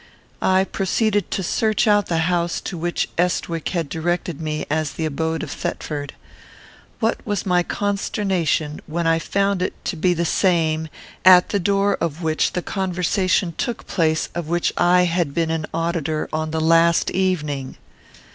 I 0.41 0.63
proceeded 0.63 1.29
to 1.29 1.43
search 1.43 1.85
out 1.85 2.07
the 2.07 2.17
house 2.25 2.59
to 2.61 2.75
which 2.75 3.07
Estwick 3.19 3.69
had 3.69 3.87
directed 3.87 4.41
me 4.41 4.65
as 4.67 4.93
the 4.93 5.05
abode 5.05 5.43
of 5.43 5.51
Thetford. 5.51 6.13
What 6.99 7.23
was 7.23 7.45
my 7.45 7.61
consternation 7.61 8.81
when 8.87 9.05
I 9.05 9.19
found 9.19 9.61
it 9.61 9.73
to 9.85 9.95
be 9.95 10.15
the 10.15 10.25
same 10.25 10.89
at 11.23 11.49
the 11.49 11.59
door 11.59 11.97
of 12.01 12.23
which 12.23 12.53
the 12.53 12.63
conversation 12.63 13.53
took 13.59 13.85
place 13.85 14.29
of 14.33 14.47
which 14.47 14.73
I 14.75 15.03
had 15.03 15.35
been 15.35 15.51
an 15.51 15.67
auditor 15.71 16.27
on 16.33 16.49
the 16.49 16.61
last 16.61 17.11
evening! 17.11 17.77